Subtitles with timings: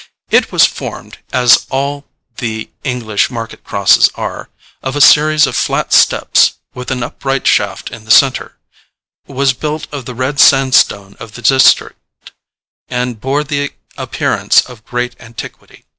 [0.31, 2.05] It was formed, as all
[2.37, 4.49] the English market crosses are,
[4.81, 8.57] of a series of flat steps, with an upright shaft in the centre,
[9.27, 12.31] was built of the red sandstone of the district,
[12.87, 15.85] and bore the appearance of great antiquity.